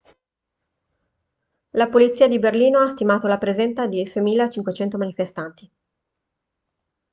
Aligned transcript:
la 1.73 1.87
polizia 1.91 2.27
di 2.27 2.39
berlino 2.39 2.79
ha 2.79 2.89
stimato 2.89 3.27
la 3.27 3.37
presenza 3.37 3.85
di 3.85 4.01
6.500 4.01 4.97
manifestanti 4.97 5.71